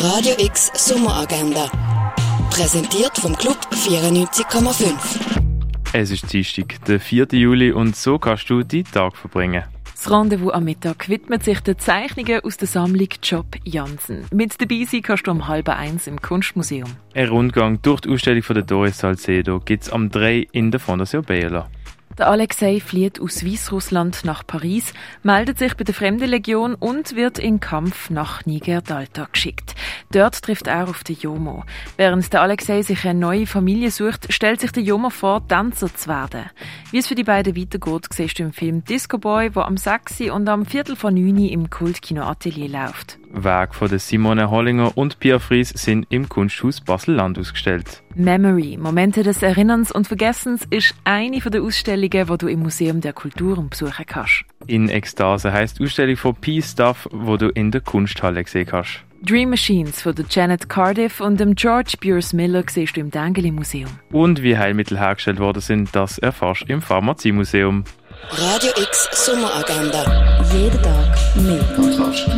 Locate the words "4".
7.00-7.26